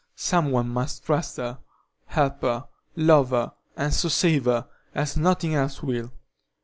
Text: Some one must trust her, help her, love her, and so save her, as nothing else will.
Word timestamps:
Some 0.15 0.49
one 0.49 0.67
must 0.67 1.05
trust 1.05 1.37
her, 1.37 1.59
help 2.07 2.41
her, 2.41 2.65
love 2.95 3.29
her, 3.29 3.53
and 3.77 3.93
so 3.93 4.09
save 4.09 4.45
her, 4.45 4.67
as 4.95 5.15
nothing 5.15 5.53
else 5.53 5.83
will. 5.83 6.11